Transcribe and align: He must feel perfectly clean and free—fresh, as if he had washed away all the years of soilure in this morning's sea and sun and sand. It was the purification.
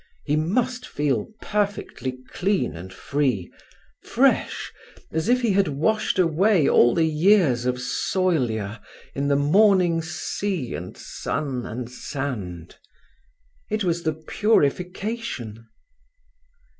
He 0.25 0.35
must 0.35 0.87
feel 0.87 1.27
perfectly 1.43 2.17
clean 2.31 2.75
and 2.75 2.91
free—fresh, 2.91 4.73
as 5.11 5.29
if 5.29 5.41
he 5.43 5.51
had 5.51 5.67
washed 5.67 6.17
away 6.17 6.67
all 6.67 6.95
the 6.95 7.05
years 7.05 7.67
of 7.67 7.79
soilure 7.79 8.79
in 9.13 9.27
this 9.27 9.37
morning's 9.37 10.09
sea 10.09 10.73
and 10.73 10.97
sun 10.97 11.67
and 11.67 11.87
sand. 11.87 12.77
It 13.69 13.83
was 13.83 14.01
the 14.01 14.13
purification. 14.13 15.67